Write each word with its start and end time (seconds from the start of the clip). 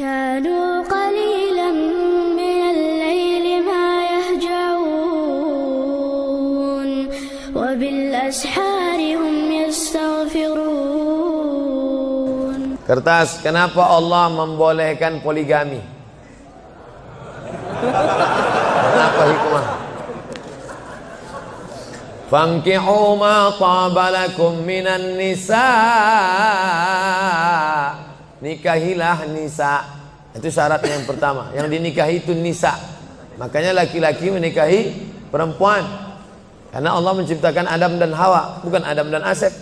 كانوا 0.00 0.82
قليلا 0.86 1.70
من 2.38 2.60
الليل 2.70 3.46
ما 3.66 4.04
يهجعون 4.14 4.90
وبالأسحار 7.56 9.00
هم 9.16 9.52
يستغفرون 9.52 11.00
Kertas, 12.90 13.38
kenapa 13.38 13.86
Allah 13.86 14.30
membolehkan 14.34 15.22
poligami? 15.22 15.78
Kenapa 17.82 19.22
hikmah? 19.30 19.66
Fankihu 22.30 23.14
ma 23.18 23.54
tabalakum 23.58 24.62
minan 24.66 25.18
nisa 25.18 25.70
Nikahilah 28.40 29.28
nisa 29.30 29.84
Itu 30.36 30.48
syarat 30.48 30.80
yang 30.84 31.04
pertama 31.04 31.52
Yang 31.52 31.76
dinikahi 31.76 32.24
itu 32.24 32.32
nisa 32.36 32.76
Makanya 33.36 33.84
laki-laki 33.84 34.32
menikahi 34.32 34.92
perempuan 35.28 35.84
Karena 36.72 36.96
Allah 36.96 37.12
menciptakan 37.16 37.68
Adam 37.68 38.00
dan 38.00 38.12
Hawa 38.16 38.60
Bukan 38.64 38.82
Adam 38.84 39.12
dan 39.12 39.22
Asep 39.24 39.52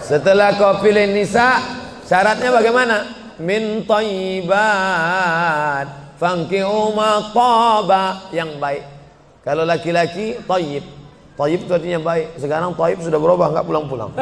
Setelah 0.00 0.56
kau 0.56 0.80
pilih 0.82 1.06
nisa 1.12 1.60
Syaratnya 2.08 2.50
bagaimana? 2.50 3.04
Min 3.40 3.86
tayyibat 3.88 4.98
Fankihu 6.18 6.92
ma 6.92 7.20
Yang 8.32 8.52
baik 8.60 9.00
kalau 9.40 9.64
laki-laki 9.64 10.36
tayyib. 10.44 10.84
Tayyib 11.34 11.60
itu 11.64 11.72
artinya 11.72 12.00
baik. 12.04 12.36
Sekarang 12.36 12.76
tayyib 12.76 13.00
sudah 13.00 13.16
berubah 13.16 13.56
enggak 13.56 13.64
pulang-pulang. 13.64 14.12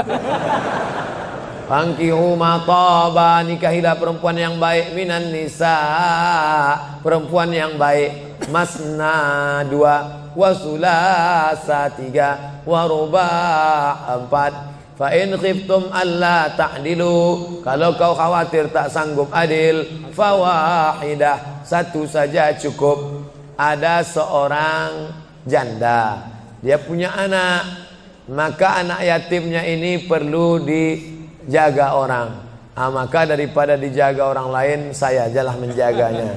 Fankihu 1.69 2.33
ma 2.33 2.65
taba 2.65 3.45
nikahilah 3.45 4.01
perempuan 4.01 4.41
yang 4.41 4.57
baik 4.57 4.97
minan 4.97 5.29
nisa. 5.29 5.77
Perempuan 7.05 7.53
yang 7.53 7.77
baik. 7.77 8.41
Masna 8.49 9.61
dua, 9.69 10.25
wasulasa 10.33 11.93
tiga, 11.93 12.65
waruba 12.65 13.29
empat. 14.17 14.53
Fa 14.97 15.13
in 15.13 15.37
khiftum 15.37 15.93
alla 15.93 16.57
ta'dilu 16.57 17.61
kalau 17.61 17.95
kau 18.01 18.17
khawatir 18.17 18.73
tak 18.73 18.91
sanggup 18.91 19.31
adil 19.31 19.87
fawahidah 20.11 21.63
satu 21.63 22.03
saja 22.03 22.51
cukup 22.59 23.31
ada 23.55 24.03
seorang 24.03 25.15
janda 25.47 26.27
dia 26.59 26.83
punya 26.83 27.15
anak 27.15 27.63
maka 28.27 28.83
anak 28.83 29.07
yatimnya 29.07 29.63
ini 29.63 30.03
perlu 30.11 30.67
dijaga 31.49 31.97
orang 31.97 32.29
ah, 32.77 32.93
maka 32.93 33.25
daripada 33.25 33.73
dijaga 33.81 34.29
orang 34.29 34.53
lain 34.53 34.81
saya 34.93 35.33
ajalah 35.33 35.57
menjaganya 35.57 36.29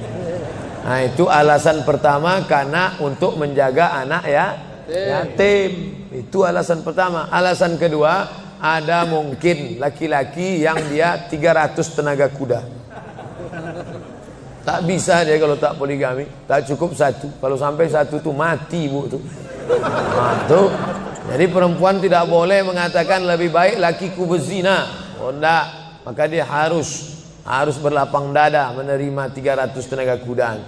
nah 0.82 0.98
itu 1.04 1.28
alasan 1.28 1.84
pertama 1.84 2.40
karena 2.48 2.96
untuk 3.04 3.36
menjaga 3.36 4.00
anak 4.00 4.24
ya 4.24 4.46
yatim 4.88 5.70
itu 6.16 6.48
alasan 6.48 6.80
pertama 6.80 7.28
alasan 7.28 7.76
kedua 7.76 8.40
ada 8.56 9.04
mungkin 9.04 9.76
laki-laki 9.76 10.64
yang 10.64 10.80
dia 10.88 11.28
300 11.28 11.76
tenaga 11.92 12.32
kuda 12.32 12.82
Tak 14.62 14.86
bisa 14.86 15.26
dia 15.26 15.42
kalau 15.42 15.58
tak 15.58 15.74
poligami. 15.74 16.22
Tak 16.46 16.70
cukup 16.70 16.94
satu. 16.94 17.26
Kalau 17.42 17.58
sampai 17.58 17.90
satu 17.90 18.22
tu 18.22 18.30
mati 18.30 18.86
bu 18.86 19.10
tu. 19.10 19.18
Nah, 19.66 20.46
tu. 20.46 20.70
Jadi 21.22 21.44
perempuan 21.46 22.02
tidak 22.02 22.26
boleh 22.26 22.66
mengatakan 22.66 23.22
lebih 23.22 23.54
baik 23.54 23.78
lakiku 23.78 24.26
berzina. 24.26 24.90
Oh 25.22 25.30
enggak. 25.30 25.64
Maka 26.02 26.26
dia 26.26 26.42
harus 26.42 27.14
harus 27.46 27.78
berlapang 27.78 28.34
dada 28.34 28.74
menerima 28.74 29.30
300 29.30 29.74
tenaga 29.86 30.18
kuda. 30.18 30.58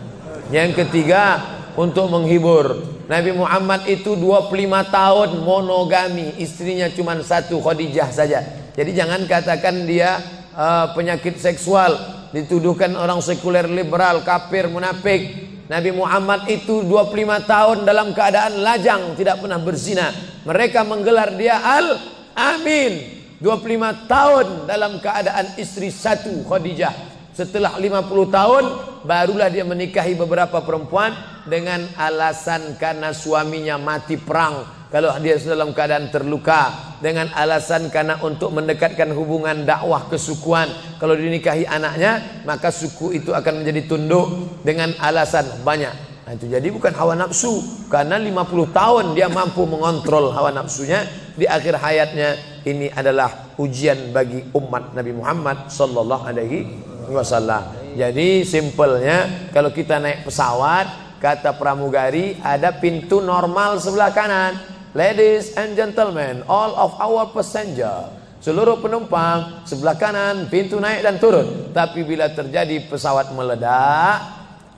Yang 0.55 0.86
ketiga 0.86 1.42
untuk 1.74 2.06
menghibur. 2.11 2.94
Nabi 3.05 3.36
Muhammad 3.36 3.84
itu 3.84 4.17
25 4.17 4.48
tahun 4.89 5.29
monogami, 5.45 6.40
istrinya 6.40 6.89
cuma 6.89 7.18
satu 7.20 7.61
Khadijah 7.61 8.08
saja. 8.08 8.40
Jadi 8.73 8.90
jangan 8.96 9.29
katakan 9.29 9.84
dia 9.84 10.18
uh, 10.56 10.95
penyakit 10.96 11.36
seksual 11.36 11.95
dituduhkan 12.33 12.96
orang 12.96 13.20
sekuler 13.20 13.68
liberal 13.68 14.24
kafir 14.27 14.67
munafik 14.67 15.43
Nabi 15.64 15.97
Muhammad 15.97 16.45
itu 16.52 16.85
25 16.85 17.48
tahun 17.48 17.79
dalam 17.89 18.13
keadaan 18.13 18.61
lajang 18.61 19.17
tidak 19.17 19.41
pernah 19.41 19.57
berzina. 19.57 20.13
Mereka 20.45 20.85
menggelar 20.85 21.33
dia 21.41 21.57
al 21.57 21.97
amin 22.36 23.25
25 23.41 24.05
tahun 24.05 24.47
dalam 24.69 25.01
keadaan 25.01 25.57
istri 25.57 25.89
satu 25.89 26.45
Khadijah. 26.45 26.92
Setelah 27.33 27.80
50 27.80 28.29
tahun 28.30 28.64
barulah 29.08 29.48
dia 29.48 29.64
menikahi 29.64 30.14
beberapa 30.14 30.61
perempuan 30.63 31.17
dengan 31.48 31.83
alasan 31.97 32.77
karena 32.77 33.11
suaminya 33.17 33.80
mati 33.80 34.20
perang 34.20 34.83
kalau 34.94 35.10
dia 35.18 35.34
dalam 35.42 35.74
keadaan 35.74 36.06
terluka 36.06 36.94
dengan 37.02 37.27
alasan 37.34 37.90
karena 37.90 38.14
untuk 38.22 38.55
mendekatkan 38.55 39.10
hubungan 39.10 39.66
dakwah 39.66 40.06
kesukuan. 40.06 40.70
Kalau 41.02 41.18
dinikahi 41.18 41.66
anaknya 41.66 42.22
maka 42.46 42.70
suku 42.70 43.10
itu 43.10 43.34
akan 43.34 43.66
menjadi 43.66 43.90
tunduk 43.90 44.55
dengan 44.62 44.94
alasan 45.02 45.66
banyak. 45.66 45.90
Nah, 46.22 46.38
itu 46.38 46.46
jadi 46.46 46.70
bukan 46.70 46.94
hawa 46.94 47.18
nafsu. 47.18 47.58
Karena 47.90 48.22
50 48.22 48.70
tahun 48.70 49.05
dia 49.18 49.27
mampu 49.27 49.66
mengontrol 49.66 50.30
hawa 50.30 50.55
nafsunya 50.55 51.02
di 51.34 51.42
akhir 51.42 51.74
hayatnya 51.74 52.62
ini 52.62 52.86
adalah 52.94 53.50
ujian 53.58 54.14
bagi 54.14 54.46
umat 54.55 54.94
Nabi 54.94 55.11
Muhammad 55.11 55.74
sallallahu 55.74 56.22
alaihi 56.22 56.70
wasallam. 57.11 57.66
Jadi 57.98 58.46
simpelnya 58.46 59.50
kalau 59.50 59.74
kita 59.74 59.98
naik 59.98 60.22
pesawat 60.22 61.18
kata 61.18 61.58
pramugari 61.58 62.38
ada 62.46 62.70
pintu 62.78 63.18
normal 63.18 63.82
sebelah 63.82 64.14
kanan 64.14 64.73
Ladies 64.94 65.58
and 65.58 65.74
gentlemen, 65.74 66.46
all 66.46 66.70
of 66.78 66.94
our 67.02 67.27
passenger, 67.34 68.14
seluruh 68.38 68.78
penumpang 68.78 69.66
sebelah 69.66 69.98
kanan 69.98 70.46
pintu 70.46 70.78
naik 70.78 71.02
dan 71.02 71.18
turun. 71.18 71.74
Tapi 71.74 72.06
bila 72.06 72.30
terjadi 72.30 72.78
pesawat 72.86 73.34
meledak 73.34 74.22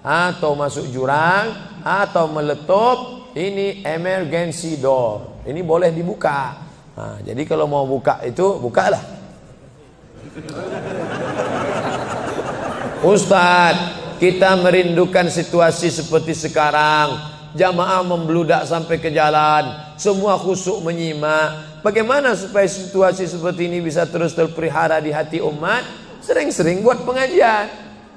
atau 0.01 0.57
masuk 0.57 0.89
jurang 0.89 1.53
atau 1.85 2.33
meletup, 2.33 3.29
ini 3.37 3.85
emergency 3.85 4.81
door. 4.81 5.45
Ini 5.45 5.61
boleh 5.61 5.93
dibuka. 5.93 6.65
Nah, 6.97 7.21
jadi 7.21 7.45
kalau 7.45 7.69
mau 7.69 7.85
buka 7.85 8.25
itu 8.25 8.57
bukalah. 8.57 9.05
Ustadz, 13.05 14.17
kita 14.17 14.57
merindukan 14.65 15.29
situasi 15.29 15.93
seperti 15.93 16.33
sekarang 16.33 17.36
jamaah 17.55 18.03
membludak 18.03 18.67
sampai 18.67 18.99
ke 18.99 19.15
jalan, 19.15 19.95
semua 19.95 20.35
khusuk 20.41 20.83
menyimak. 20.83 21.81
Bagaimana 21.87 22.35
supaya 22.35 22.67
situasi 22.67 23.31
seperti 23.31 23.71
ini 23.71 23.79
bisa 23.79 24.09
terus 24.09 24.35
terpelihara 24.35 24.99
di 24.99 25.15
hati 25.15 25.39
umat? 25.39 25.87
Sering-sering 26.25 26.83
buat 26.83 27.07
pengajian. 27.07 27.71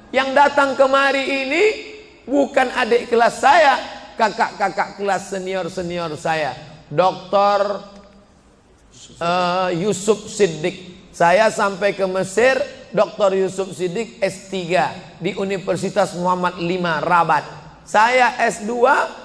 Yang 0.09 0.29
datang 0.33 0.73
kemari 0.73 1.21
ini 1.21 1.63
bukan 2.25 2.73
adik 2.73 3.13
kelas 3.13 3.37
saya, 3.37 3.77
kakak-kakak 4.17 4.97
kelas 4.97 5.29
senior-senior 5.29 6.17
saya. 6.17 6.57
Doktor 6.89 7.85
uh, 9.21 9.69
Yusuf 9.73 10.25
Siddiq. 10.25 10.97
Saya 11.13 11.51
sampai 11.51 11.93
ke 11.93 12.05
Mesir, 12.07 12.55
Dr. 12.89 13.35
Yusuf 13.37 13.75
Siddiq 13.75 14.17
S3 14.23 14.55
di 15.19 15.35
Universitas 15.35 16.15
Muhammad 16.15 16.57
V 16.57 16.79
Rabat. 16.81 17.58
Saya 17.89 18.37
S2, 18.45 18.69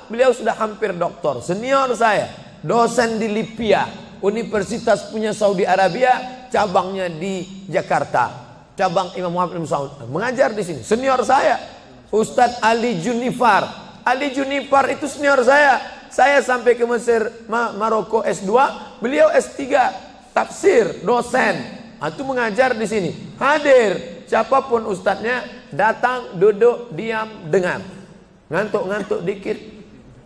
beliau 0.08 0.32
sudah 0.32 0.56
hampir 0.56 0.96
doktor. 0.96 1.44
Senior 1.44 1.92
saya, 1.92 2.32
dosen 2.64 3.20
di 3.20 3.28
Libya, 3.28 3.84
Universitas 4.24 5.12
punya 5.12 5.36
Saudi 5.36 5.68
Arabia, 5.68 6.48
cabangnya 6.48 7.12
di 7.12 7.44
Jakarta. 7.68 8.32
Cabang 8.72 9.12
Imam 9.20 9.36
Muhammad 9.36 9.60
bin 9.60 9.68
Saud. 9.68 10.08
Mengajar 10.08 10.56
di 10.56 10.64
sini. 10.64 10.80
Senior 10.80 11.20
saya, 11.28 11.60
Ustadz 12.08 12.64
Ali 12.64 13.04
Junifar. 13.04 13.68
Ali 14.00 14.32
Junifar 14.32 14.88
itu 14.88 15.12
senior 15.12 15.44
saya. 15.44 15.84
Saya 16.08 16.40
sampai 16.40 16.72
ke 16.72 16.88
Mesir, 16.88 17.20
Maroko 17.52 18.24
S2, 18.24 18.48
beliau 19.04 19.28
S3, 19.28 19.60
tafsir, 20.32 21.04
dosen. 21.04 21.84
Itu 22.00 22.24
mengajar 22.24 22.72
di 22.72 22.88
sini. 22.88 23.12
Hadir, 23.36 24.24
siapa 24.24 24.64
pun 24.64 24.88
ustadznya, 24.88 25.68
datang, 25.68 26.40
duduk, 26.40 26.96
diam, 26.96 27.28
dengar. 27.52 28.03
Ngantuk-ngantuk 28.52 29.20
dikit. 29.24 29.58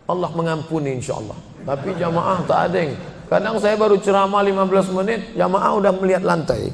Allah 0.08 0.32
mengampuni 0.32 0.96
insya 0.96 1.20
Allah 1.20 1.36
Tapi 1.68 1.92
jamaah 1.92 2.40
tak 2.48 2.72
ada 2.72 2.78
yang 2.80 2.96
Kadang 3.28 3.60
saya 3.60 3.76
baru 3.76 4.00
ceramah 4.00 4.40
15 4.40 4.96
menit 4.96 5.20
Jamaah 5.36 5.76
udah 5.76 5.92
melihat 6.00 6.24
lantai. 6.24 6.72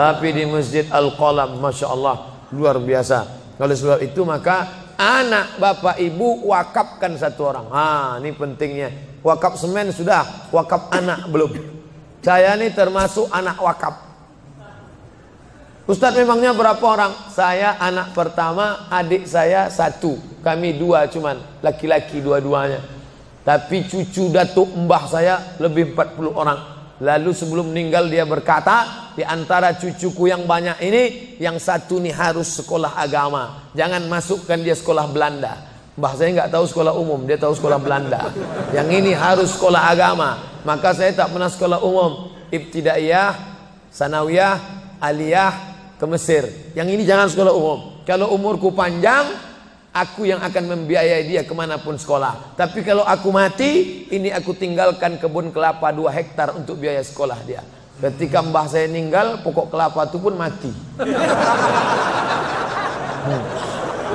Tapi 0.00 0.28
di 0.32 0.48
Masjid 0.48 0.88
Al-Qalam 0.88 1.60
Masya 1.60 1.86
Allah 1.92 2.16
Luar 2.56 2.80
biasa. 2.80 3.28
Kalau 3.60 3.74
sebab 3.76 4.00
itu 4.00 4.24
maka 4.24 4.88
Anak 5.00 5.56
bapak 5.56 5.96
ibu 5.96 6.44
wakafkan 6.52 7.16
satu 7.16 7.48
orang. 7.48 7.72
Ha 7.72 8.20
ini 8.20 8.36
pentingnya. 8.36 8.92
Wakaf 9.24 9.56
semen 9.56 9.88
sudah 9.96 10.52
Wakaf 10.52 10.92
anak 10.92 11.24
belum. 11.32 11.56
Saya 12.20 12.52
ini 12.60 12.68
termasuk 12.68 13.32
anak 13.32 13.56
wakaf 13.64 14.09
Ustadz 15.90 16.22
memangnya 16.22 16.54
berapa 16.54 16.78
orang? 16.86 17.10
Saya 17.34 17.74
anak 17.82 18.14
pertama, 18.14 18.86
adik 18.94 19.26
saya 19.26 19.66
satu. 19.66 20.14
Kami 20.38 20.78
dua 20.78 21.10
cuman, 21.10 21.34
laki-laki 21.66 22.22
dua-duanya. 22.22 22.78
Tapi 23.42 23.90
cucu 23.90 24.30
datuk 24.30 24.70
mbah 24.70 25.10
saya 25.10 25.58
lebih 25.58 25.98
40 25.98 26.30
orang. 26.30 26.58
Lalu 27.02 27.34
sebelum 27.34 27.74
meninggal 27.74 28.06
dia 28.06 28.22
berkata, 28.22 29.10
di 29.18 29.26
antara 29.26 29.74
cucuku 29.74 30.30
yang 30.30 30.46
banyak 30.46 30.78
ini, 30.78 31.02
yang 31.42 31.58
satu 31.58 31.98
nih 31.98 32.14
harus 32.14 32.46
sekolah 32.62 32.94
agama. 32.94 33.74
Jangan 33.74 34.06
masukkan 34.06 34.62
dia 34.62 34.78
sekolah 34.78 35.10
Belanda. 35.10 35.58
Mbah 35.98 36.14
saya 36.14 36.30
nggak 36.38 36.54
tahu 36.54 36.70
sekolah 36.70 36.94
umum, 36.94 37.26
dia 37.26 37.34
tahu 37.34 37.58
sekolah 37.58 37.82
Belanda. 37.82 38.30
Yang 38.70 38.88
ini 38.94 39.10
harus 39.10 39.58
sekolah 39.58 39.90
agama. 39.90 40.38
Maka 40.62 40.94
saya 40.94 41.10
tak 41.18 41.34
pernah 41.34 41.50
sekolah 41.50 41.82
umum. 41.82 42.30
Ibtidaiyah, 42.54 43.34
sanawiyah, 43.90 44.54
aliyah, 45.02 45.69
ke 46.00 46.06
Mesir. 46.08 46.48
Yang 46.72 46.88
ini 46.96 47.02
jangan 47.04 47.28
sekolah 47.28 47.52
umum. 47.52 48.00
Kalau 48.08 48.32
umurku 48.32 48.72
panjang, 48.72 49.28
aku 49.92 50.24
yang 50.24 50.40
akan 50.40 50.64
membiayai 50.72 51.28
dia 51.28 51.44
ke 51.44 51.52
mana 51.52 51.76
pun 51.76 52.00
sekolah. 52.00 52.56
Tapi 52.56 52.80
kalau 52.80 53.04
aku 53.04 53.28
mati, 53.28 54.04
ini 54.08 54.32
aku 54.32 54.56
tinggalkan 54.56 55.20
kebun 55.20 55.52
kelapa 55.52 55.92
2 55.92 56.08
hektar 56.08 56.56
untuk 56.56 56.80
biaya 56.80 57.04
sekolah 57.04 57.36
dia. 57.44 57.60
Ketika 58.00 58.40
mbah 58.40 58.64
saya 58.64 58.88
meninggal, 58.88 59.44
pokok 59.44 59.68
kelapa 59.68 60.08
itu 60.08 60.16
pun 60.16 60.34
mati. 60.40 60.72
Hmm. 63.20 63.44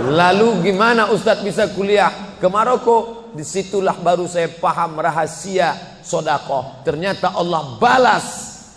Lalu 0.09 0.65
gimana 0.65 1.13
Ustadz 1.13 1.45
bisa 1.45 1.69
kuliah 1.69 2.09
ke 2.41 2.49
Maroko? 2.49 3.29
Di 3.37 3.45
situlah 3.45 3.93
baru 3.93 4.25
saya 4.25 4.49
paham 4.49 4.97
rahasia 4.97 6.01
sodakoh. 6.01 6.81
Ternyata 6.81 7.37
Allah 7.37 7.77
balas, 7.77 8.25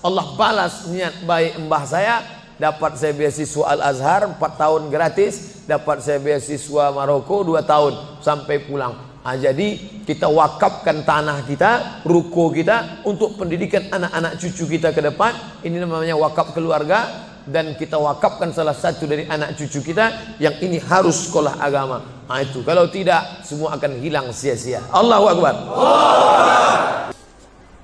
Allah 0.04 0.36
balas 0.36 0.84
niat 0.92 1.24
baik 1.24 1.56
mbah 1.64 1.84
saya 1.88 2.37
dapat 2.58 2.98
saya 2.98 3.14
beasiswa 3.14 3.64
Al 3.64 3.80
Azhar 3.80 4.26
4 4.26 4.38
tahun 4.38 4.82
gratis, 4.90 5.64
dapat 5.64 6.02
saya 6.02 6.18
beasiswa 6.18 6.90
Maroko 6.90 7.46
2 7.46 7.62
tahun 7.62 7.94
sampai 8.18 8.66
pulang. 8.66 8.98
Nah, 9.22 9.36
jadi 9.38 9.78
kita 10.02 10.26
wakafkan 10.26 11.06
tanah 11.06 11.46
kita, 11.46 12.02
ruko 12.02 12.50
kita 12.50 13.02
untuk 13.06 13.38
pendidikan 13.38 13.86
anak-anak 13.92 14.40
cucu 14.42 14.78
kita 14.78 14.90
ke 14.90 15.04
depan. 15.04 15.62
Ini 15.62 15.84
namanya 15.84 16.16
wakaf 16.16 16.56
keluarga 16.56 17.28
dan 17.44 17.76
kita 17.76 18.00
wakafkan 18.00 18.52
salah 18.56 18.72
satu 18.72 19.04
dari 19.04 19.28
anak 19.28 19.56
cucu 19.56 19.80
kita 19.80 20.36
yang 20.40 20.56
ini 20.64 20.80
harus 20.80 21.28
sekolah 21.28 21.60
agama. 21.60 22.24
Nah, 22.24 22.40
itu 22.40 22.64
kalau 22.64 22.88
tidak 22.88 23.44
semua 23.44 23.76
akan 23.76 24.00
hilang 24.00 24.32
sia-sia. 24.32 24.80
Allahu 24.88 25.24
Akbar. 25.28 25.54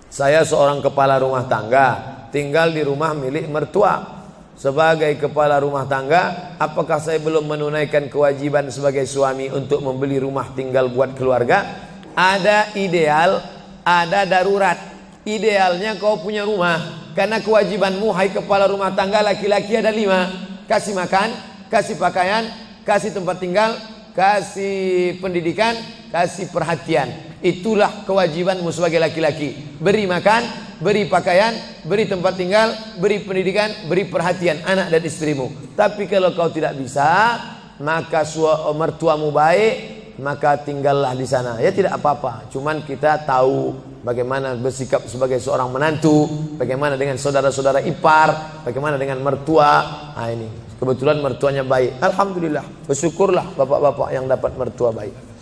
Saya 0.08 0.46
seorang 0.46 0.78
kepala 0.78 1.18
rumah 1.18 1.44
tangga, 1.50 1.98
tinggal 2.30 2.70
di 2.70 2.86
rumah 2.86 3.10
milik 3.18 3.50
mertua 3.50 4.13
sebagai 4.54 5.14
kepala 5.18 5.58
rumah 5.58 5.84
tangga, 5.86 6.54
apakah 6.58 7.02
saya 7.02 7.18
belum 7.18 7.46
menunaikan 7.46 8.06
kewajiban 8.06 8.70
sebagai 8.70 9.04
suami 9.04 9.50
untuk 9.50 9.82
membeli 9.82 10.22
rumah 10.22 10.50
tinggal 10.54 10.90
buat 10.90 11.14
keluarga? 11.18 11.90
Ada 12.14 12.74
ideal, 12.78 13.42
ada 13.82 14.22
darurat. 14.24 14.78
Idealnya 15.24 15.96
kau 15.96 16.20
punya 16.20 16.44
rumah, 16.44 17.10
karena 17.16 17.40
kewajibanmu 17.40 18.12
hai 18.12 18.28
kepala 18.28 18.68
rumah 18.68 18.92
tangga 18.92 19.24
laki-laki 19.24 19.72
ada 19.72 19.88
lima. 19.88 20.28
Kasih 20.68 20.92
makan, 20.92 21.32
kasih 21.72 21.96
pakaian, 21.96 22.44
kasih 22.84 23.08
tempat 23.16 23.40
tinggal, 23.40 23.72
kasih 24.12 25.16
pendidikan, 25.24 25.72
kasih 26.12 26.52
perhatian. 26.52 27.08
Itulah 27.40 28.04
kewajibanmu 28.04 28.68
sebagai 28.68 29.00
laki-laki. 29.00 29.56
Beri 29.80 30.04
makan, 30.04 30.63
beri 30.84 31.08
pakaian, 31.08 31.56
beri 31.88 32.04
tempat 32.04 32.36
tinggal, 32.36 32.76
beri 33.00 33.24
pendidikan, 33.24 33.88
beri 33.88 34.04
perhatian 34.04 34.60
anak 34.68 34.92
dan 34.92 35.00
istrimu. 35.00 35.48
Tapi 35.72 36.04
kalau 36.04 36.36
kau 36.36 36.52
tidak 36.52 36.76
bisa, 36.76 37.40
maka 37.80 38.28
mertuamu 38.76 39.32
baik, 39.32 39.74
maka 40.20 40.60
tinggallah 40.60 41.16
di 41.16 41.24
sana. 41.24 41.56
Ya 41.56 41.72
tidak 41.72 41.96
apa-apa. 41.96 42.52
Cuman 42.52 42.84
kita 42.84 43.24
tahu 43.24 43.72
bagaimana 44.04 44.54
bersikap 44.60 45.08
sebagai 45.08 45.40
seorang 45.40 45.72
menantu, 45.72 46.28
bagaimana 46.60 47.00
dengan 47.00 47.16
saudara-saudara 47.16 47.80
ipar, 47.82 48.62
bagaimana 48.68 49.00
dengan 49.00 49.24
mertua. 49.24 49.82
Nah 50.14 50.28
ini 50.28 50.46
kebetulan 50.76 51.18
mertuanya 51.24 51.64
baik. 51.64 51.98
Alhamdulillah. 51.98 52.86
Bersyukurlah 52.86 53.56
bapak-bapak 53.56 54.08
yang 54.12 54.28
dapat 54.28 54.52
mertua 54.54 54.92
baik. 54.92 55.33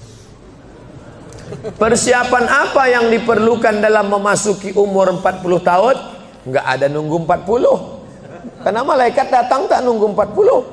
Persiapan 1.53 2.45
apa 2.49 2.89
yang 2.89 3.13
diperlukan 3.13 3.81
dalam 3.85 4.09
memasuki 4.09 4.73
umur 4.73 5.13
40 5.21 5.61
tahun? 5.63 5.97
Enggak 6.49 6.67
ada 6.67 6.87
nunggu 6.89 7.23
40. 7.23 8.67
Karena 8.67 8.83
malaikat 8.83 9.27
datang 9.31 9.69
tak 9.71 9.85
nunggu 9.85 10.11
40. 10.17 10.65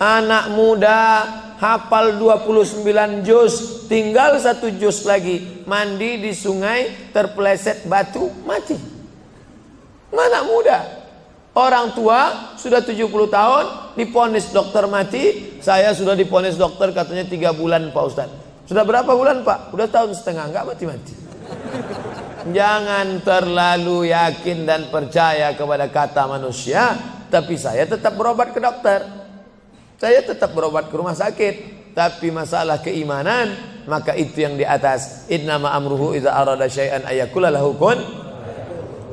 Anak 0.00 0.48
muda 0.56 1.28
hafal 1.60 2.16
29 2.16 3.20
juz, 3.20 3.84
tinggal 3.84 4.40
satu 4.40 4.72
juz 4.72 5.04
lagi. 5.04 5.64
Mandi 5.68 6.24
di 6.24 6.32
sungai, 6.32 7.12
terpeleset 7.12 7.84
batu, 7.84 8.32
mati. 8.48 8.76
Anak 10.10 10.44
muda 10.48 10.99
Orang 11.50 11.98
tua 11.98 12.54
sudah 12.54 12.78
70 12.78 13.10
tahun 13.10 13.64
diponis 13.98 14.54
dokter 14.54 14.86
mati, 14.86 15.58
saya 15.58 15.90
sudah 15.90 16.14
diponis 16.14 16.54
dokter 16.54 16.94
katanya 16.94 17.26
tiga 17.26 17.50
bulan 17.50 17.90
Pak 17.90 18.04
Ustaz. 18.06 18.30
Sudah 18.70 18.86
berapa 18.86 19.10
bulan 19.10 19.42
Pak? 19.42 19.74
Udah 19.74 19.90
tahun 19.90 20.14
setengah, 20.14 20.46
nggak 20.54 20.64
mati-mati. 20.70 21.14
Jangan 22.54 23.18
terlalu 23.26 24.14
yakin 24.14 24.62
dan 24.62 24.94
percaya 24.94 25.50
kepada 25.58 25.90
kata 25.90 26.30
manusia, 26.30 26.94
tapi 27.26 27.58
saya 27.58 27.82
tetap 27.82 28.14
berobat 28.14 28.54
ke 28.54 28.62
dokter. 28.62 29.02
Saya 29.98 30.22
tetap 30.22 30.54
berobat 30.54 30.86
ke 30.86 30.94
rumah 30.94 31.18
sakit. 31.18 31.82
Tapi 31.90 32.30
masalah 32.30 32.78
keimanan, 32.78 33.58
maka 33.90 34.14
itu 34.14 34.46
yang 34.46 34.54
di 34.54 34.62
atas. 34.62 35.26
Innama 35.26 35.74
amruhu 35.74 36.14
idza 36.14 36.30
arada 36.30 36.70
syai'an 36.70 37.02
ayakula 37.10 37.50
lahu 37.50 37.74
kun. 37.74 37.98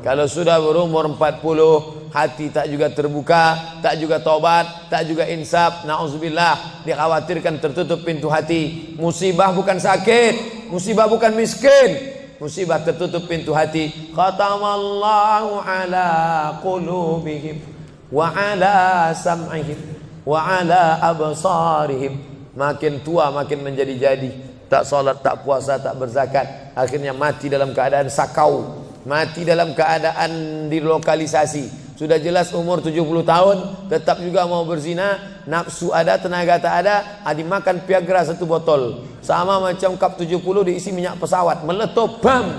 Kalau 0.06 0.30
sudah 0.30 0.62
berumur 0.62 1.10
40 1.18 1.97
hati 2.12 2.51
tak 2.51 2.71
juga 2.71 2.92
terbuka, 2.92 3.77
tak 3.83 4.00
juga 4.00 4.19
tobat, 4.21 4.89
tak 4.92 5.07
juga 5.07 5.27
insaf. 5.27 5.83
Nauzubillah, 5.83 6.83
dikhawatirkan 6.88 7.59
tertutup 7.59 8.04
pintu 8.04 8.31
hati. 8.31 8.95
Musibah 8.95 9.51
bukan 9.51 9.77
sakit, 9.80 10.68
musibah 10.71 11.07
bukan 11.07 11.36
miskin. 11.36 12.18
Musibah 12.38 12.77
tertutup 12.86 13.25
pintu 13.25 13.50
hati. 13.50 14.13
Khatamallahu 14.13 15.57
ala 15.57 16.07
qulubihim 16.61 17.57
wa 18.14 18.30
ala 18.30 19.09
sam'ihim 19.09 19.97
wa 20.21 20.37
ala 20.45 21.02
absarihim. 21.02 22.14
Makin 22.54 23.02
tua 23.02 23.33
makin 23.33 23.66
menjadi-jadi. 23.66 24.45
Tak 24.69 24.83
salat, 24.85 25.23
tak 25.23 25.47
puasa, 25.47 25.80
tak 25.81 25.97
berzakat. 25.97 26.76
Akhirnya 26.78 27.16
mati 27.16 27.49
dalam 27.49 27.73
keadaan 27.73 28.11
sakau. 28.11 28.85
Mati 29.07 29.47
dalam 29.47 29.71
keadaan 29.71 30.68
dilokalisasi 30.68 31.87
sudah 31.97 32.21
jelas 32.21 32.54
umur 32.54 32.77
70 32.77 32.94
tahun 33.25 33.57
tetap 33.89 34.21
juga 34.21 34.45
mau 34.45 34.61
berzina, 34.69 35.18
nafsu 35.49 35.89
ada, 35.89 36.13
tenaga 36.21 36.61
tak 36.61 36.85
ada, 36.85 37.25
adi 37.25 37.42
makan 37.42 37.81
Viagra 37.89 38.21
satu 38.21 38.45
botol. 38.45 39.01
Sama 39.25 39.57
macam 39.57 39.97
kap 39.97 40.13
70 40.13 40.37
diisi 40.69 40.94
minyak 40.94 41.18
pesawat, 41.18 41.66
meletup 41.66 42.21
bam. 42.21 42.54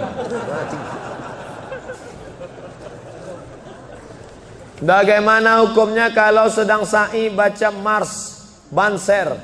Bagaimana 4.82 5.62
hukumnya 5.62 6.10
kalau 6.10 6.50
sedang 6.50 6.82
sa'i 6.82 7.30
baca 7.30 7.70
Mars, 7.70 8.42
Banser 8.74 9.38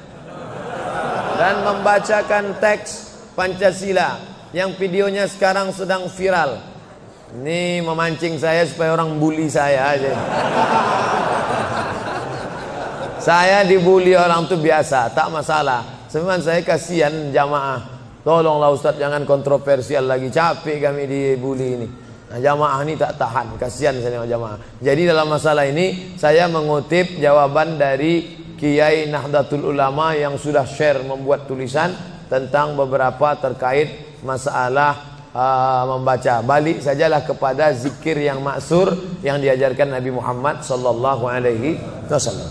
dan 1.38 1.54
membacakan 1.62 2.58
teks 2.58 3.14
Pancasila 3.38 4.18
yang 4.50 4.74
videonya 4.74 5.30
sekarang 5.30 5.70
sedang 5.70 6.10
viral? 6.10 6.73
Ini 7.34 7.82
memancing 7.82 8.38
saya 8.38 8.62
supaya 8.62 8.94
orang 8.94 9.18
bully 9.18 9.50
saya 9.50 9.90
aja. 9.98 10.14
saya 13.26 13.66
dibully 13.66 14.14
orang 14.14 14.46
tuh 14.46 14.62
biasa, 14.62 15.10
tak 15.10 15.34
masalah. 15.34 16.06
Sebenarnya 16.06 16.46
saya 16.46 16.60
kasihan 16.62 17.34
jamaah. 17.34 17.82
Tolonglah 18.22 18.70
Ustaz 18.70 18.94
jangan 19.02 19.26
kontroversial 19.26 20.06
lagi. 20.06 20.30
Capek 20.30 20.78
kami 20.78 21.10
dibully 21.10 21.68
ini. 21.74 21.88
Nah, 22.30 22.38
jamaah 22.38 22.78
ini 22.86 22.94
tak 22.94 23.18
tahan, 23.18 23.58
kasihan 23.58 23.98
saya 23.98 24.14
dengan 24.14 24.30
jamaah. 24.30 24.58
Jadi 24.78 25.02
dalam 25.02 25.26
masalah 25.26 25.66
ini 25.66 26.14
saya 26.14 26.46
mengutip 26.46 27.18
jawaban 27.18 27.74
dari 27.74 28.46
Kiai 28.54 29.10
Nahdlatul 29.10 29.74
Ulama 29.74 30.14
yang 30.14 30.38
sudah 30.38 30.62
share 30.62 31.02
membuat 31.02 31.50
tulisan 31.50 31.90
tentang 32.30 32.78
beberapa 32.78 33.34
terkait 33.42 34.22
masalah 34.22 35.13
uh, 35.34 35.82
membaca. 35.98 36.40
Balik 36.40 36.80
sajalah 36.80 37.26
kepada 37.26 37.74
zikir 37.74 38.16
yang 38.22 38.40
maksur 38.40 38.94
yang 39.20 39.42
diajarkan 39.42 39.90
Nabi 39.90 40.14
Muhammad 40.14 40.62
sallallahu 40.62 41.26
alaihi 41.26 41.76
wasallam. 42.06 42.48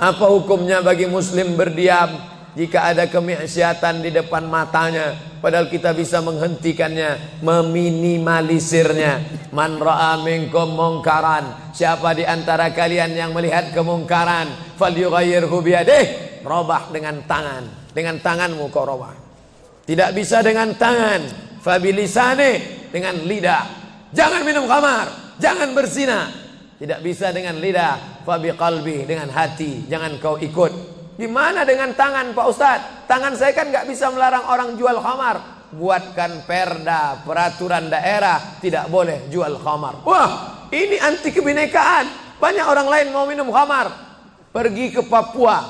Apa 0.00 0.26
hukumnya 0.32 0.82
bagi 0.82 1.06
muslim 1.06 1.54
berdiam 1.54 2.08
jika 2.56 2.90
ada 2.90 3.04
kemaksiatan 3.06 4.00
di 4.00 4.10
depan 4.10 4.48
matanya 4.48 5.12
padahal 5.44 5.68
kita 5.68 5.92
bisa 5.92 6.24
menghentikannya 6.24 7.40
meminimalisirnya? 7.44 9.38
Man 9.52 9.76
ra'a 9.76 10.24
minkum 10.24 10.72
mungkaran. 10.72 11.72
Siapa 11.76 12.16
di 12.16 12.24
antara 12.24 12.72
kalian 12.72 13.12
yang 13.12 13.30
melihat 13.36 13.76
kemungkaran 13.76 14.76
falyughayyirhu 14.80 15.56
biyadih 15.60 16.04
robah 16.48 16.88
dengan 16.88 17.20
tangan. 17.28 17.92
Dengan 17.92 18.22
tanganmu 18.22 18.70
kau 18.70 18.86
robah 18.86 19.29
tidak 19.90 20.14
bisa 20.14 20.38
dengan 20.38 20.70
tangan 20.78 21.18
fabilisane 21.58 22.86
dengan 22.94 23.18
lidah 23.26 23.66
jangan 24.14 24.46
minum 24.46 24.70
khamar 24.70 25.34
jangan 25.42 25.74
berzina 25.74 26.30
tidak 26.78 27.02
bisa 27.02 27.34
dengan 27.34 27.58
lidah 27.58 28.22
fabi 28.22 28.54
qalbi 28.54 29.02
dengan 29.02 29.26
hati 29.34 29.90
jangan 29.90 30.14
kau 30.22 30.38
ikut 30.38 31.00
Gimana 31.20 31.68
dengan 31.68 31.92
tangan 31.92 32.32
Pak 32.32 32.46
Ustadz? 32.48 33.04
Tangan 33.04 33.36
saya 33.36 33.52
kan 33.52 33.68
nggak 33.68 33.84
bisa 33.84 34.08
melarang 34.08 34.40
orang 34.48 34.72
jual 34.80 35.04
khamar. 35.04 35.68
Buatkan 35.68 36.48
perda, 36.48 37.20
peraturan 37.28 37.92
daerah 37.92 38.56
tidak 38.56 38.88
boleh 38.88 39.28
jual 39.28 39.60
khamar. 39.60 40.00
Wah, 40.08 40.30
ini 40.72 40.96
anti 40.96 41.28
kebinekaan. 41.28 42.40
Banyak 42.40 42.64
orang 42.64 42.88
lain 42.88 43.06
mau 43.12 43.28
minum 43.28 43.52
khamar. 43.52 43.92
Pergi 44.48 44.96
ke 44.96 45.04
Papua. 45.04 45.60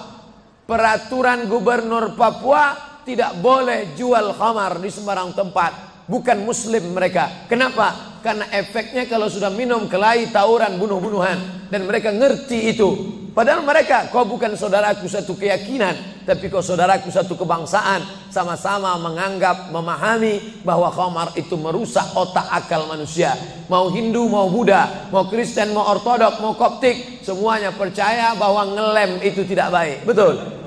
Peraturan 0.71 1.51
gubernur 1.51 2.15
Papua 2.15 2.90
tidak 3.05 3.39
boleh 3.39 3.97
jual 3.97 4.33
khamar 4.37 4.79
di 4.79 4.91
sembarang 4.93 5.33
tempat. 5.33 5.73
Bukan 6.11 6.43
muslim 6.43 6.91
mereka. 6.91 7.47
Kenapa? 7.47 8.19
Karena 8.19 8.45
efeknya 8.51 9.07
kalau 9.07 9.31
sudah 9.31 9.49
minum 9.49 9.87
kelahi, 9.87 10.35
tawuran, 10.35 10.75
bunuh-bunuhan. 10.77 11.71
Dan 11.71 11.87
mereka 11.87 12.11
ngerti 12.11 12.75
itu. 12.75 12.89
Padahal 13.31 13.63
mereka, 13.63 14.11
kau 14.11 14.27
bukan 14.27 14.59
saudaraku 14.59 15.07
satu 15.07 15.39
keyakinan, 15.39 16.27
tapi 16.27 16.51
kau 16.51 16.59
saudaraku 16.59 17.15
satu 17.15 17.39
kebangsaan. 17.39 18.03
Sama-sama 18.27 18.99
menganggap, 18.99 19.71
memahami 19.71 20.61
bahwa 20.67 20.91
khamar 20.91 21.31
itu 21.39 21.55
merusak 21.55 22.11
otak 22.19 22.51
akal 22.51 22.91
manusia. 22.91 23.39
Mau 23.71 23.87
Hindu, 23.95 24.27
mau 24.27 24.51
Buddha, 24.51 25.09
mau 25.15 25.31
Kristen, 25.31 25.71
mau 25.71 25.87
Ortodok, 25.95 26.43
mau 26.43 26.59
Koptik, 26.59 27.23
semuanya 27.23 27.71
percaya 27.71 28.35
bahwa 28.35 28.67
ngelem 28.67 29.23
itu 29.23 29.47
tidak 29.47 29.71
baik. 29.71 30.03
Betul? 30.03 30.60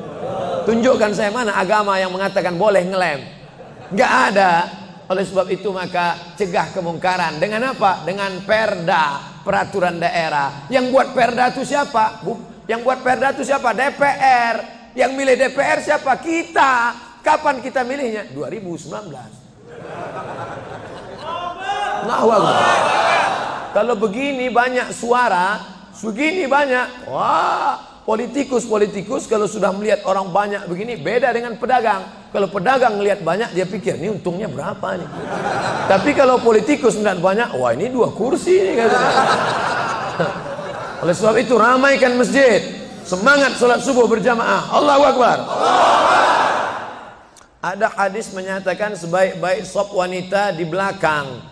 Tunjukkan 0.64 1.12
saya 1.12 1.28
mana 1.30 1.60
agama 1.60 2.00
yang 2.00 2.12
mengatakan 2.16 2.56
boleh 2.56 2.88
ngelem. 2.88 3.20
Gak 3.94 4.12
ada. 4.32 4.54
Oleh 5.12 5.28
sebab 5.28 5.52
itu 5.52 5.70
maka 5.76 6.16
cegah 6.40 6.72
kemungkaran. 6.72 7.38
Dengan 7.38 7.76
apa? 7.76 8.08
Dengan 8.08 8.40
perda, 8.48 9.38
peraturan 9.44 10.00
daerah. 10.00 10.72
Yang 10.72 10.96
buat 10.96 11.08
perda 11.12 11.52
itu 11.52 11.68
siapa? 11.68 12.24
Yang 12.66 12.80
buat 12.88 13.00
perda 13.04 13.36
itu 13.36 13.44
siapa? 13.44 13.76
DPR. 13.76 14.56
Yang 14.96 15.12
milih 15.14 15.36
DPR 15.36 15.80
siapa? 15.84 16.16
Kita. 16.24 16.96
Kapan 17.20 17.60
kita 17.60 17.84
milihnya? 17.84 18.32
2019. 18.32 19.44
Nah, 22.04 22.20
Kalau 23.72 23.96
begini 23.96 24.52
banyak 24.52 24.92
suara, 24.92 25.60
segini 25.96 26.48
banyak. 26.48 27.08
Wah, 27.08 27.93
politikus-politikus 28.04 29.32
kalau 29.32 29.48
sudah 29.48 29.72
melihat 29.72 30.04
orang 30.04 30.28
banyak 30.32 30.68
begini 30.68 31.00
beda 31.00 31.32
dengan 31.32 31.56
pedagang. 31.56 32.04
Kalau 32.36 32.48
pedagang 32.52 33.00
melihat 33.00 33.24
banyak 33.24 33.56
dia 33.56 33.64
pikir 33.64 33.96
ini 33.96 34.12
untungnya 34.12 34.52
berapa 34.52 35.00
nih. 35.00 35.10
Tapi 35.88 36.12
kalau 36.12 36.42
politikus 36.44 37.00
melihat 37.00 37.24
banyak, 37.24 37.50
wah 37.56 37.72
ini 37.72 37.88
dua 37.88 38.12
kursi 38.12 38.60
nih 38.60 38.76
katanya. 38.84 39.12
Oleh 41.04 41.16
sebab 41.16 41.36
itu 41.40 41.56
ramaikan 41.56 42.16
masjid. 42.20 42.64
Semangat 43.04 43.60
sholat 43.60 43.84
subuh 43.84 44.08
berjamaah. 44.08 44.72
Allahu 44.72 45.04
Akbar. 45.04 45.38
Ada 47.64 47.88
hadis 47.96 48.32
menyatakan 48.36 48.96
sebaik-baik 48.96 49.64
sop 49.64 49.96
wanita 49.96 50.52
di 50.56 50.68
belakang. 50.68 51.44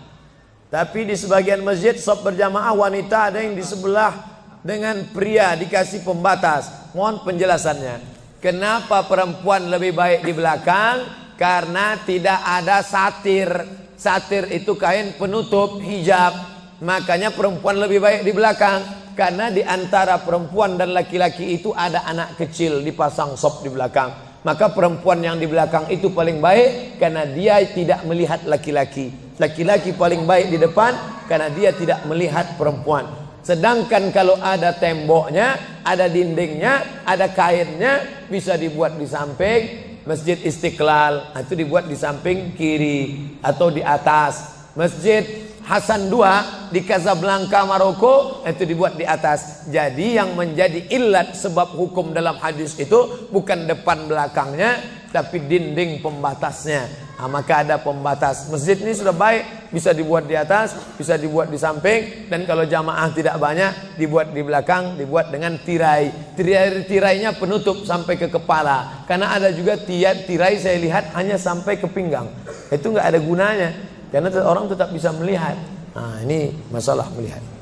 Tapi 0.71 1.07
di 1.07 1.15
sebagian 1.15 1.63
masjid 1.63 1.95
sop 1.99 2.23
berjamaah 2.23 2.71
wanita 2.71 3.31
ada 3.31 3.43
yang 3.43 3.55
di 3.55 3.63
sebelah 3.63 4.30
dengan 4.61 5.01
pria 5.13 5.57
dikasih 5.57 6.05
pembatas. 6.05 6.93
Mohon 6.93 7.25
penjelasannya. 7.25 7.95
Kenapa 8.41 9.05
perempuan 9.05 9.69
lebih 9.69 9.93
baik 9.93 10.25
di 10.25 10.33
belakang? 10.33 11.05
Karena 11.37 11.97
tidak 12.01 12.41
ada 12.41 12.81
satir. 12.81 13.49
Satir 13.97 14.49
itu 14.49 14.73
kain 14.77 15.13
penutup 15.17 15.77
hijab. 15.81 16.33
Makanya 16.81 17.33
perempuan 17.33 17.77
lebih 17.77 18.01
baik 18.01 18.21
di 18.25 18.33
belakang. 18.33 18.81
Karena 19.13 19.53
di 19.53 19.61
antara 19.61 20.17
perempuan 20.23 20.79
dan 20.79 20.95
laki-laki 20.95 21.53
itu 21.53 21.69
ada 21.75 22.07
anak 22.07 22.39
kecil 22.39 22.81
dipasang 22.81 23.37
sop 23.37 23.61
di 23.61 23.69
belakang. 23.69 24.09
Maka 24.41 24.73
perempuan 24.73 25.21
yang 25.21 25.37
di 25.37 25.45
belakang 25.45 25.85
itu 25.93 26.09
paling 26.09 26.41
baik 26.41 26.97
karena 26.97 27.29
dia 27.29 27.61
tidak 27.61 28.01
melihat 28.09 28.41
laki-laki. 28.49 29.13
Laki-laki 29.37 29.93
paling 29.93 30.25
baik 30.25 30.49
di 30.49 30.57
depan 30.57 30.97
karena 31.29 31.53
dia 31.53 31.69
tidak 31.77 32.01
melihat 32.09 32.57
perempuan. 32.57 33.05
Sedangkan 33.41 34.13
kalau 34.13 34.37
ada 34.37 34.69
temboknya, 34.77 35.81
ada 35.81 36.05
dindingnya, 36.05 37.01
ada 37.01 37.25
kainnya, 37.33 38.25
bisa 38.29 38.53
dibuat 38.53 39.01
di 39.01 39.09
samping 39.09 39.61
Masjid 40.05 40.37
Istiqlal. 40.37 41.33
Itu 41.41 41.57
dibuat 41.57 41.89
di 41.89 41.97
samping 41.97 42.53
kiri 42.53 43.33
atau 43.41 43.73
di 43.73 43.81
atas. 43.81 44.61
Masjid 44.77 45.51
Hasan 45.61 46.09
II 46.09 46.25
di 46.73 46.81
Casablanca 46.85 47.65
Maroko 47.67 48.41
itu 48.45 48.65
dibuat 48.65 48.97
di 48.97 49.05
atas. 49.05 49.67
Jadi 49.69 50.17
yang 50.17 50.33
menjadi 50.33 50.89
ilat 50.89 51.37
sebab 51.37 51.77
hukum 51.77 52.13
dalam 52.13 52.37
hadis 52.41 52.77
itu 52.77 53.29
bukan 53.29 53.69
depan 53.69 54.09
belakangnya 54.09 55.00
tapi 55.11 55.43
dinding 55.43 55.99
pembatasnya. 55.99 56.87
Nah, 57.21 57.29
maka 57.29 57.61
ada 57.61 57.77
pembatas. 57.77 58.49
Masjid 58.49 58.73
ini 58.81 58.97
sudah 58.97 59.13
baik, 59.13 59.69
bisa 59.69 59.93
dibuat 59.93 60.25
di 60.25 60.33
atas, 60.33 60.73
bisa 60.97 61.13
dibuat 61.21 61.53
di 61.53 61.59
samping 61.61 62.25
dan 62.25 62.49
kalau 62.49 62.65
jamaah 62.65 63.13
tidak 63.13 63.37
banyak 63.37 63.93
dibuat 63.93 64.33
di 64.33 64.41
belakang, 64.41 64.97
dibuat 64.97 65.29
dengan 65.29 65.53
tirai. 65.61 66.09
Tirai-tirainya 66.33 67.37
penutup 67.37 67.85
sampai 67.85 68.17
ke 68.17 68.25
kepala. 68.25 69.05
Karena 69.05 69.37
ada 69.37 69.53
juga 69.53 69.77
tirai, 69.77 70.25
tirai 70.25 70.57
saya 70.57 70.81
lihat 70.81 71.13
hanya 71.13 71.37
sampai 71.37 71.77
ke 71.77 71.85
pinggang. 71.85 72.25
Itu 72.73 72.89
nggak 72.89 73.05
ada 73.05 73.19
gunanya. 73.21 73.69
Karena 74.09 74.33
orang 74.41 74.65
tetap 74.65 74.89
bisa 74.89 75.13
melihat. 75.13 75.53
Nah, 75.93 76.25
ini 76.25 76.57
masalah 76.73 77.05
melihat. 77.13 77.60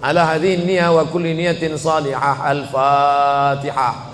Ala 0.00 0.32
hadhihi 0.32 0.64
niyah 0.64 0.96
wa 0.96 1.04
kulli 1.12 1.36
niyatin 1.36 1.76
salihah. 1.76 2.40
Al-Fatihah. 2.40 4.13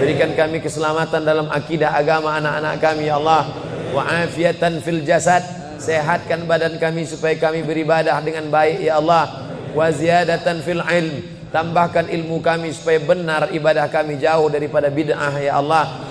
Berikan 0.00 0.32
kami 0.32 0.64
keselamatan 0.64 1.28
dalam 1.28 1.52
akidah 1.52 1.92
agama 1.92 2.32
anak-anak 2.40 2.74
kami 2.80 3.12
ya 3.12 3.20
Allah. 3.20 3.52
Wa 3.92 4.24
afiatan 4.24 4.80
fil 4.80 5.04
jasad. 5.04 5.44
Sehatkan 5.76 6.48
badan 6.48 6.80
kami 6.80 7.04
supaya 7.04 7.36
kami 7.36 7.60
beribadah 7.60 8.16
dengan 8.24 8.48
baik 8.48 8.80
ya 8.80 8.96
Allah. 8.96 9.44
Wa 9.76 9.92
ziyadatan 9.92 10.64
fil 10.64 10.80
ilm. 10.80 11.16
Tambahkan 11.52 12.08
ilmu 12.08 12.40
kami 12.40 12.72
supaya 12.72 12.96
benar 13.04 13.52
ibadah 13.52 13.92
kami 13.92 14.16
jauh 14.16 14.48
daripada 14.48 14.88
bid'ah 14.88 15.34
ya 15.36 15.60
Allah 15.60 16.10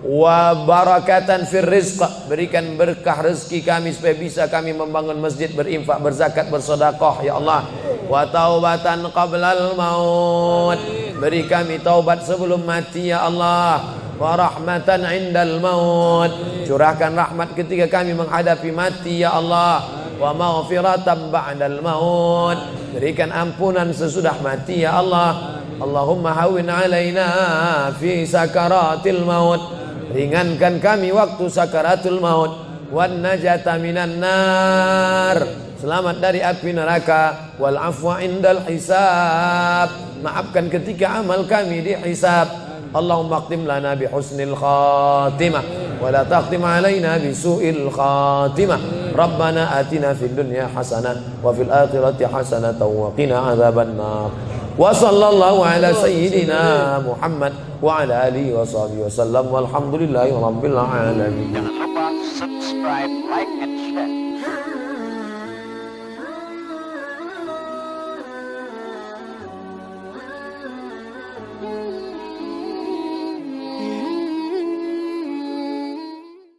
wa 0.00 0.56
barakatan 0.64 1.44
fir 1.44 1.64
rizq 1.68 2.00
berikan 2.24 2.64
berkah 2.74 3.20
rezeki 3.20 3.60
kami 3.60 3.92
supaya 3.92 4.16
bisa 4.16 4.48
kami 4.48 4.72
membangun 4.72 5.20
masjid 5.20 5.52
berinfak 5.52 6.00
berzakat 6.00 6.48
bersedekah 6.48 7.20
ya 7.20 7.36
Allah 7.36 7.68
wa 8.08 8.24
taubatan 8.24 9.06
qablal 9.12 9.76
maut 9.76 10.80
beri 11.20 11.44
kami 11.44 11.84
taubat 11.84 12.24
sebelum 12.24 12.64
mati 12.64 13.12
ya 13.12 13.28
Allah. 13.28 14.00
Wa 14.16 14.36
rahmatan 14.36 15.04
indal 15.12 15.60
maut. 15.60 16.32
Curahkan 16.64 17.12
rahmat 17.12 17.52
ketika 17.52 18.00
kami 18.00 18.16
menghadapi 18.16 18.72
mati 18.72 19.20
ya 19.20 19.36
Allah. 19.36 19.84
Wa 20.16 20.32
maghfiratan 20.32 21.28
ba'dal 21.28 21.84
maut. 21.84 22.58
Berikan 22.96 23.28
ampunan 23.28 23.92
sesudah 23.92 24.40
mati 24.40 24.82
ya 24.88 24.96
Allah. 24.96 25.60
Allahumma 25.80 26.32
hawin 26.36 26.68
alaina 26.72 27.28
fi 28.00 28.24
sakaratil 28.24 29.24
maut. 29.28 29.60
Ringankan 30.10 30.80
kami 30.80 31.12
waktu 31.12 31.44
sakaratul 31.46 32.18
maut 32.18 32.69
wan 32.90 33.22
najata 33.22 33.78
minan 33.78 34.18
nar. 34.18 35.38
Selamat 35.80 36.20
dari 36.20 36.44
api 36.44 36.76
neraka. 36.76 37.54
Wal 37.56 37.78
afwa 37.78 38.20
indal 38.20 38.60
hisab. 38.68 39.88
Maafkan 40.20 40.68
ketika 40.68 41.24
amal 41.24 41.48
kami 41.48 41.80
dihisab 41.80 42.68
Allahumma 42.92 43.40
khtim 43.46 43.64
lana 43.64 43.96
bi 43.96 44.04
husnil 44.04 44.52
khatimah. 44.52 45.64
Wa 46.02 46.12
la 46.12 46.26
takhtim 46.26 46.60
alaina 46.60 47.16
bi 47.16 47.32
su'il 47.32 47.88
khatimah. 47.88 49.14
Rabbana 49.16 49.80
atina 49.80 50.12
fid 50.12 50.36
dunya 50.36 50.68
hasanah 50.68 51.40
wa 51.40 51.54
fil 51.54 51.70
akhirati 51.70 52.28
hasanah 52.28 52.76
wa 52.78 53.10
qina 53.16 53.54
adzaban 53.54 53.98
nar 53.98 54.30
wa 54.80 54.96
sallallahu 54.96 55.60
ala 55.60 55.92
sayyidina 55.92 56.96
Muhammad 57.04 57.52
wa 57.84 58.00
ala 58.00 58.30
alihi 58.30 58.54
wa 58.54 58.64
sahbihi 58.64 59.04
wasallam 59.04 59.44
walhamdulillahi 59.50 60.32
rabbil 60.32 60.78
alamin. 60.78 61.89
Subscribe, 62.80 63.10
like, 63.28 63.48
and 63.48 63.79